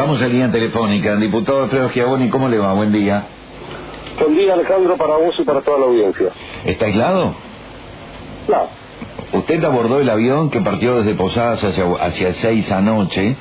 Vamos 0.00 0.22
a 0.22 0.28
línea 0.28 0.50
telefónica. 0.50 1.14
Diputado 1.16 1.64
Alfredo 1.64 1.90
Giaboni, 1.90 2.30
¿cómo 2.30 2.48
le 2.48 2.56
va? 2.56 2.72
Buen 2.72 2.90
día. 2.90 3.22
Buen 4.18 4.34
día, 4.34 4.54
Alejandro, 4.54 4.96
para 4.96 5.18
vos 5.18 5.34
y 5.38 5.44
para 5.44 5.60
toda 5.60 5.78
la 5.78 5.84
audiencia. 5.84 6.30
¿Está 6.64 6.86
aislado? 6.86 7.34
No, 8.48 8.68
Usted 9.38 9.62
abordó 9.62 10.00
el 10.00 10.08
avión 10.08 10.48
que 10.48 10.62
partió 10.62 10.96
desde 10.96 11.12
Posadas 11.14 11.62
hacia, 11.62 11.84
hacia 12.00 12.32
seis 12.32 12.72
anoche. 12.72 13.36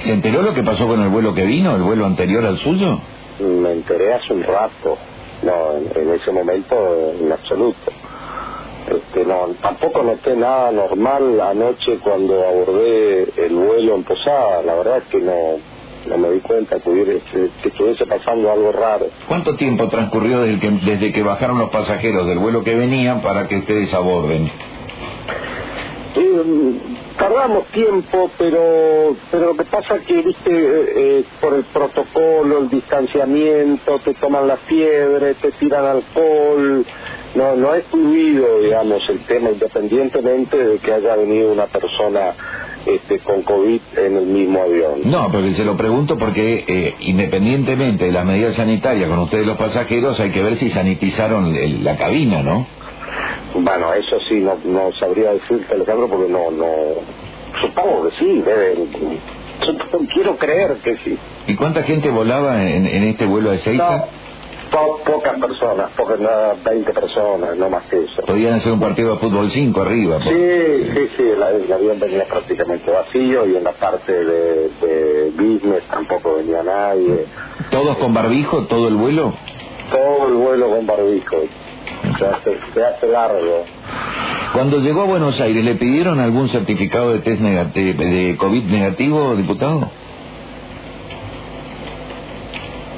¿Se 0.00 0.12
enteró 0.12 0.42
lo 0.42 0.52
que 0.52 0.64
pasó 0.64 0.88
con 0.88 1.00
el 1.00 1.10
vuelo 1.10 1.32
que 1.32 1.46
vino, 1.46 1.76
el 1.76 1.82
vuelo 1.82 2.06
anterior 2.06 2.44
al 2.44 2.58
suyo? 2.58 2.98
me 3.38 3.70
enteré 3.70 4.14
hace 4.14 4.32
un 4.32 4.42
rato. 4.42 4.98
No, 5.44 5.76
en, 5.76 6.08
en 6.08 6.14
ese 6.14 6.32
momento, 6.32 7.14
en 7.20 7.30
absoluto. 7.30 7.92
Este, 8.90 9.24
no, 9.24 9.48
tampoco 9.60 10.02
noté 10.02 10.34
nada 10.34 10.72
normal 10.72 11.38
anoche 11.40 11.98
cuando 12.02 12.42
abordé 12.46 13.28
el 13.36 13.54
vuelo 13.54 13.96
en 13.96 14.04
Posada. 14.04 14.62
La 14.62 14.74
verdad 14.76 14.98
es 14.98 15.04
que 15.04 15.20
no, 15.20 15.58
no 16.08 16.18
me 16.18 16.30
di 16.30 16.40
cuenta 16.40 16.80
que, 16.80 16.88
hubiera, 16.88 17.12
que, 17.30 17.68
estuviese 17.68 18.06
pasando 18.06 18.50
algo 18.50 18.72
raro. 18.72 19.06
¿Cuánto 19.26 19.56
tiempo 19.56 19.88
transcurrió 19.88 20.40
desde 20.40 20.60
que, 20.60 20.70
desde 20.70 21.12
que 21.12 21.22
bajaron 21.22 21.58
los 21.58 21.70
pasajeros 21.70 22.26
del 22.26 22.38
vuelo 22.38 22.64
que 22.64 22.74
venían 22.74 23.20
para 23.20 23.46
que 23.46 23.58
ustedes 23.58 23.92
aborden? 23.92 24.50
Eh, 26.16 26.80
tardamos 27.18 27.66
tiempo, 27.66 28.30
pero 28.38 29.14
pero 29.30 29.46
lo 29.46 29.56
que 29.56 29.64
pasa 29.64 29.96
es 29.96 30.06
que, 30.06 30.22
viste, 30.22 30.50
eh, 30.50 30.92
eh, 30.96 31.24
por 31.40 31.54
el 31.54 31.64
protocolo, 31.64 32.58
el 32.60 32.70
distanciamiento, 32.70 33.98
te 33.98 34.14
toman 34.14 34.48
la 34.48 34.56
fiebre, 34.56 35.34
te 35.34 35.52
tiran 35.52 35.84
alcohol, 35.84 36.84
no 37.34 37.54
no 37.56 37.74
es 37.74 37.84
fluido, 37.86 38.60
digamos, 38.60 39.02
el 39.10 39.20
tema, 39.26 39.50
independientemente 39.50 40.56
de 40.56 40.78
que 40.78 40.92
haya 40.92 41.16
venido 41.16 41.52
una 41.52 41.66
persona 41.66 42.32
este, 42.86 43.18
con 43.20 43.42
COVID 43.42 43.80
en 43.96 44.16
el 44.16 44.26
mismo 44.26 44.60
avión. 44.62 45.00
No, 45.04 45.28
pero 45.30 45.46
se 45.52 45.64
lo 45.64 45.76
pregunto 45.76 46.16
porque 46.16 46.64
eh, 46.66 46.94
independientemente 47.00 48.06
de 48.06 48.12
las 48.12 48.24
medidas 48.24 48.54
sanitarias 48.56 49.08
con 49.08 49.18
ustedes 49.20 49.46
los 49.46 49.56
pasajeros, 49.58 50.18
hay 50.20 50.30
que 50.30 50.42
ver 50.42 50.56
si 50.56 50.70
sanitizaron 50.70 51.54
el- 51.54 51.84
la 51.84 51.96
cabina, 51.96 52.42
¿no? 52.42 52.66
Bueno, 53.54 53.92
eso 53.94 54.16
sí, 54.28 54.40
no, 54.40 54.58
no 54.64 54.90
sabría 54.98 55.32
decirte, 55.32 55.74
Alejandro, 55.74 56.08
porque 56.08 56.30
no, 56.30 56.50
no, 56.50 56.66
supongo 57.60 58.08
que 58.08 58.16
sí, 58.18 58.42
deben, 58.42 58.88
quiero 60.14 60.36
creer 60.36 60.76
que 60.84 60.96
sí. 60.98 61.18
¿Y 61.46 61.54
cuánta 61.56 61.82
gente 61.82 62.10
volaba 62.10 62.62
en, 62.68 62.86
en 62.86 63.02
este 63.04 63.26
vuelo 63.26 63.50
de 63.50 63.56
No, 63.56 63.62
Seiza? 63.62 64.04
Po- 64.70 65.00
pocas 65.04 65.38
personas, 65.40 65.90
pocas, 65.96 66.20
nada, 66.20 66.54
20 66.64 66.92
personas, 66.92 67.56
no 67.56 67.70
más 67.70 67.84
que 67.84 67.96
eso. 68.04 68.22
Podían 68.26 68.54
hacer 68.54 68.72
un 68.72 68.80
partido 68.80 69.12
de 69.14 69.18
fútbol 69.18 69.50
5 69.50 69.80
arriba. 69.82 70.18
Sí, 70.22 70.90
sí, 70.94 71.08
sí, 71.16 71.22
el, 71.22 71.42
el 71.64 71.72
avión 71.72 71.98
venía 72.00 72.24
prácticamente 72.24 72.90
vacío 72.90 73.46
y 73.46 73.56
en 73.56 73.64
la 73.64 73.72
parte 73.72 74.12
de, 74.12 74.68
de 74.80 75.30
business 75.36 75.82
tampoco 75.90 76.36
venía 76.36 76.62
nadie. 76.62 77.26
¿Todos 77.70 77.96
con 77.98 78.12
barbijo, 78.14 78.64
todo 78.66 78.88
el 78.88 78.94
vuelo? 78.96 79.32
Todo 79.90 80.28
el 80.28 80.34
vuelo 80.34 80.70
con 80.70 80.86
barbijo. 80.86 81.36
Se 82.18 82.26
hace, 82.26 82.58
se 82.74 82.84
hace 82.84 83.06
largo. 83.08 83.64
Cuando 84.52 84.78
llegó 84.80 85.02
a 85.02 85.04
Buenos 85.04 85.40
Aires, 85.40 85.64
¿le 85.64 85.74
pidieron 85.74 86.20
algún 86.20 86.48
certificado 86.48 87.12
de 87.12 87.18
test 87.20 87.40
negati- 87.42 87.94
de 87.94 88.36
COVID 88.38 88.64
negativo, 88.64 89.34
diputado? 89.36 89.90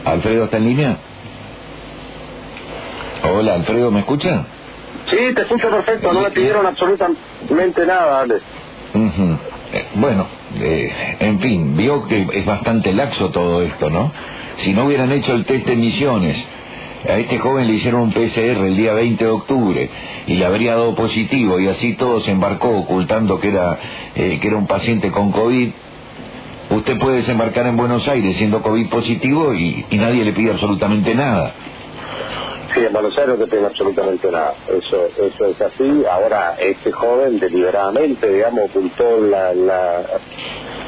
¿Alfredo 0.05 0.45
está 0.45 0.57
en 0.57 0.65
línea? 0.65 0.97
Hola, 3.41 3.55
Alfredo, 3.55 3.91
¿me 3.91 4.01
escucha? 4.01 4.45
Sí, 5.11 5.35
te 5.35 5.41
escucho 5.41 5.71
perfecto, 5.71 6.13
no 6.13 6.21
me 6.21 6.31
pidieron 6.31 6.67
absolutamente 6.67 7.87
nada. 7.87 8.27
Ujú. 8.27 9.39
Eh, 9.73 9.87
bueno, 9.95 10.27
eh, 10.61 11.17
en 11.21 11.41
fin, 11.41 11.75
vio 11.75 12.07
que 12.07 12.27
es 12.35 12.45
bastante 12.45 12.93
laxo 12.93 13.31
todo 13.31 13.63
esto, 13.63 13.89
¿no? 13.89 14.13
Si 14.59 14.75
no 14.75 14.85
hubieran 14.85 15.11
hecho 15.13 15.33
el 15.33 15.47
test 15.47 15.65
de 15.65 15.73
emisiones, 15.73 16.37
a 17.09 17.17
este 17.17 17.39
joven 17.39 17.67
le 17.67 17.73
hicieron 17.73 18.03
un 18.03 18.13
PCR 18.13 18.63
el 18.67 18.77
día 18.77 18.93
20 18.93 19.25
de 19.25 19.31
octubre 19.31 19.91
y 20.27 20.35
le 20.35 20.45
habría 20.45 20.73
dado 20.73 20.95
positivo 20.95 21.59
y 21.61 21.69
así 21.69 21.95
todo 21.95 22.21
se 22.21 22.33
embarcó 22.33 22.69
ocultando 22.77 23.41
que 23.41 23.49
era, 23.49 23.79
eh, 24.17 24.39
que 24.39 24.49
era 24.49 24.59
un 24.59 24.67
paciente 24.67 25.11
con 25.11 25.33
COVID. 25.33 25.71
Usted 26.73 26.99
puede 26.99 27.17
desembarcar 27.17 27.67
en 27.69 27.79
Buenos 27.79 28.07
Aires 28.07 28.37
siendo 28.37 28.61
COVID 28.61 28.91
positivo 28.91 29.55
y, 29.55 29.87
y 29.89 29.97
nadie 29.97 30.27
le 30.27 30.35
pide 30.35 30.51
absolutamente 30.51 31.15
nada. 31.15 31.55
Sí, 32.75 32.81
en 32.87 32.93
Buenos 32.93 33.17
Aires 33.19 33.37
no 33.39 33.45
te 33.45 33.51
piden 33.51 33.65
absolutamente 33.67 34.31
nada. 34.31 34.55
Eso, 34.69 35.07
eso 35.19 35.47
es 35.47 35.61
así. 35.61 36.05
Ahora, 36.11 36.55
este 36.61 36.93
joven 36.93 37.39
deliberadamente, 37.41 38.29
digamos, 38.29 38.71
ocultó 38.71 39.21
la, 39.23 39.53
la, 39.55 40.03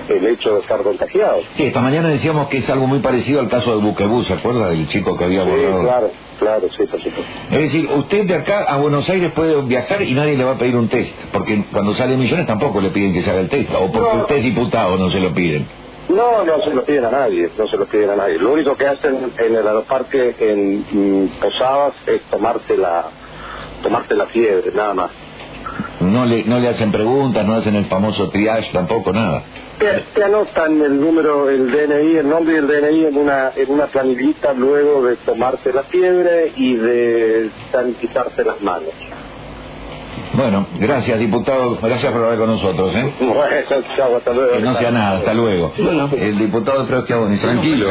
el 0.08 0.26
hecho 0.26 0.54
de 0.54 0.60
estar 0.60 0.80
contagiado. 0.82 1.40
Sí, 1.56 1.64
esta 1.64 1.80
mañana 1.80 2.08
decíamos 2.08 2.48
que 2.48 2.58
es 2.58 2.70
algo 2.70 2.86
muy 2.86 3.00
parecido 3.00 3.40
al 3.40 3.48
caso 3.48 3.74
de 3.76 3.82
Buquebú, 3.82 4.22
¿se 4.22 4.34
acuerda 4.34 4.68
del 4.70 4.88
chico 4.88 5.16
que 5.16 5.24
había 5.24 5.42
Sí, 5.44 5.50
abordado? 5.50 5.82
claro, 5.82 6.10
claro, 6.38 6.68
sí, 6.70 6.84
por 6.86 7.00
supuesto. 7.02 7.32
Es 7.50 7.58
decir, 7.60 7.88
usted 7.96 8.26
de 8.26 8.34
acá 8.36 8.64
a 8.68 8.76
Buenos 8.76 9.08
Aires 9.10 9.32
puede 9.32 9.60
viajar 9.62 10.02
y 10.02 10.12
nadie 10.14 10.36
le 10.36 10.44
va 10.44 10.52
a 10.52 10.58
pedir 10.58 10.76
un 10.76 10.88
test, 10.88 11.12
porque 11.32 11.64
cuando 11.72 11.94
sale 11.94 12.16
Millones 12.16 12.46
tampoco 12.46 12.80
le 12.80 12.90
piden 12.90 13.12
que 13.12 13.22
se 13.22 13.30
haga 13.30 13.40
el 13.40 13.48
test, 13.48 13.70
o 13.74 13.90
porque 13.90 14.16
No. 14.16 14.20
usted 14.22 14.36
es 14.36 14.44
diputado 14.44 14.96
no 14.98 15.10
se 15.10 15.18
lo 15.18 15.32
piden. 15.34 15.66
No, 16.14 16.44
no 16.44 16.62
se 16.62 16.74
lo 16.74 16.84
piden 16.84 17.04
a 17.06 17.10
nadie, 17.10 17.50
no 17.56 17.66
se 17.66 17.76
lo 17.76 17.86
piden 17.86 18.10
a 18.10 18.16
nadie. 18.16 18.38
Lo 18.38 18.52
único 18.52 18.76
que 18.76 18.86
hacen 18.86 19.32
en 19.38 19.54
el 19.56 19.66
aeroparque 19.66 20.34
en 20.38 20.84
mm, 20.90 21.40
Posadas 21.40 21.94
es 22.06 22.20
tomarte 22.30 22.76
la, 22.76 23.04
tomarte 23.82 24.14
la 24.14 24.26
fiebre, 24.26 24.70
nada 24.72 24.94
más. 24.94 25.10
No 26.00 26.26
le, 26.26 26.44
no 26.44 26.58
le 26.58 26.68
hacen 26.68 26.90
preguntas, 26.92 27.46
no 27.46 27.54
hacen 27.54 27.76
el 27.76 27.86
famoso 27.86 28.28
triage, 28.28 28.72
tampoco 28.72 29.12
nada. 29.12 29.42
Te, 29.78 30.04
te 30.14 30.24
anotan 30.24 30.80
el 30.82 31.00
número, 31.00 31.48
el 31.48 31.70
DNI, 31.70 32.16
el 32.16 32.28
nombre 32.28 32.54
y 32.54 32.58
el 32.58 32.66
DNI 32.66 33.06
en 33.06 33.16
una, 33.16 33.52
en 33.56 33.70
una 33.70 33.86
planillita 33.86 34.52
luego 34.52 35.04
de 35.06 35.16
tomarte 35.16 35.72
la 35.72 35.84
fiebre 35.84 36.52
y 36.56 36.74
de 36.74 37.50
sanitizarte 37.70 38.44
las 38.44 38.60
manos. 38.60 38.90
Bueno, 40.34 40.66
gracias 40.78 41.18
diputado, 41.18 41.78
gracias 41.82 42.10
por 42.12 42.22
hablar 42.24 42.38
con 42.38 42.48
nosotros, 42.48 42.94
¿eh? 42.94 43.12
Bueno, 43.20 43.84
chao, 43.96 44.16
hasta 44.16 44.32
luego. 44.32 44.52
Que 44.52 44.60
no 44.62 44.74
sea 44.76 44.90
nada, 44.90 45.18
hasta 45.18 45.34
luego. 45.34 45.72
Bueno. 45.78 46.08
El 46.16 46.38
diputado 46.38 46.80
Alfredo 46.80 47.02
Schiavoni, 47.02 47.36
Tranquilo. 47.38 47.88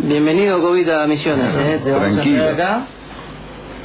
Bienvenido 0.00 0.60
COVID 0.60 0.88
a 0.90 1.06
Misiones, 1.06 1.54
¿eh? 1.56 1.80
Te 1.84 1.90
vamos 1.90 2.12
Tranquilo. 2.12 2.44
a 2.44 2.50
acá. 2.52 2.86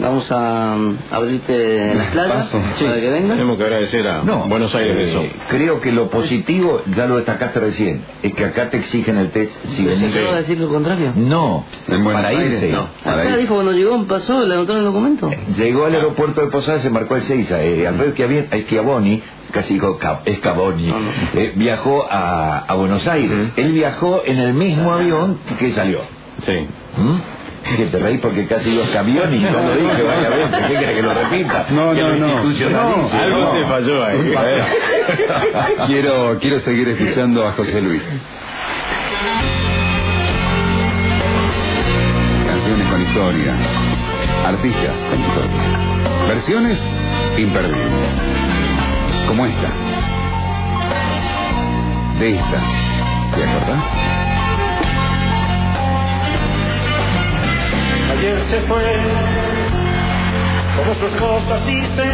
Vamos 0.01 0.31
a 0.31 0.73
um, 0.75 0.97
abrirte 1.11 1.93
las 1.95 2.07
playas 2.07 2.47
para 2.47 2.99
que 2.99 3.09
vengas. 3.11 3.37
Tenemos 3.37 3.57
que 3.57 3.63
agradecer 3.63 4.07
a 4.07 4.23
No, 4.23 4.47
Buenos 4.47 4.73
Aires 4.73 4.97
eh, 4.97 5.03
eso. 5.09 5.23
Creo 5.49 5.79
que 5.79 5.91
lo 5.91 6.09
positivo, 6.09 6.81
ya 6.95 7.05
lo 7.05 7.17
destacaste 7.17 7.59
recién, 7.59 8.01
es 8.23 8.33
que 8.33 8.43
acá 8.45 8.69
te 8.71 8.77
exigen 8.77 9.17
el 9.17 9.29
test 9.29 9.53
si 9.69 9.85
venís. 9.85 10.11
¿Se 10.11 10.23
va 10.23 10.33
a 10.33 10.37
decir 10.37 10.59
lo 10.59 10.69
contrario? 10.69 11.13
No, 11.15 11.65
En 11.87 12.03
Buenos 12.03 12.23
para 12.23 12.29
Aires, 12.35 12.53
irse. 12.53 12.69
no. 12.71 12.87
Para 13.03 13.21
Acá 13.21 13.31
ir. 13.31 13.37
dijo 13.41 13.53
cuando 13.53 13.73
llegó, 13.73 14.03
pasó, 14.05 14.41
le 14.41 14.53
anotaron 14.55 14.79
el 14.81 14.85
documento. 14.87 15.29
Llegó 15.55 15.85
al 15.85 15.93
aeropuerto 15.93 16.41
de 16.41 16.47
Posadas, 16.47 16.81
se 16.81 16.87
embarcó 16.87 17.15
el 17.15 17.21
Seiza. 17.21 17.61
Eh, 17.63 17.87
Alfredo 17.87 18.13
Schiavi- 18.15 18.47
eh, 18.51 18.63
Schiavoni, 18.67 19.21
casi 19.51 19.75
dijo 19.75 19.97
Ca- 19.99 20.21
es 20.25 20.39
Caboni, 20.39 20.87
No, 20.87 20.99
no. 20.99 21.09
eh, 21.35 21.53
viajó 21.55 22.07
a, 22.09 22.57
a 22.67 22.73
Buenos 22.73 23.05
Aires. 23.07 23.51
Él 23.55 23.71
viajó 23.73 24.23
en 24.25 24.39
el 24.39 24.53
mismo 24.55 24.91
avión 24.93 25.37
que 25.59 25.71
salió. 25.73 25.99
Sí. 26.41 26.65
¿Mm? 26.97 27.17
Que 27.63 27.85
te 27.85 27.99
reís 27.99 28.19
porque 28.19 28.47
casi 28.47 28.71
digo 28.71 28.83
Scavioni, 28.87 29.39
no 29.39 29.51
lo 29.51 29.75
dije 29.75 30.03
varias 30.03 30.29
veces. 30.29 30.67
¿Qué 30.67 30.73
querés 30.73 30.95
que 30.95 31.01
lo 31.03 31.13
repita? 31.13 31.65
No, 31.69 31.93
no, 31.93 32.15
no. 32.15 32.37
algo 32.37 33.39
no. 33.39 33.51
te 33.51 33.65
falló 33.65 34.03
ahí. 34.03 34.33
Quiero, 35.87 36.37
quiero 36.39 36.59
seguir 36.61 36.87
escuchando 36.89 37.47
a 37.47 37.51
José 37.53 37.81
Luis. 37.81 38.01
Canciones 42.47 42.87
con 42.89 43.01
historia. 43.01 43.55
Artistas 44.45 44.95
con 45.09 45.19
historia. 45.19 46.27
Versiones 46.27 46.77
imperdibles. 47.37 48.09
Como 49.27 49.45
esta. 49.45 49.69
De 52.19 52.35
esta. 52.35 52.61
¿Te 53.35 53.43
acordás? 53.43 54.20
Se 58.51 58.59
fue, 58.63 58.83
como 60.75 60.93
sus 60.95 61.21
cosas 61.21 61.61
y 61.69 61.85
se 61.95 62.11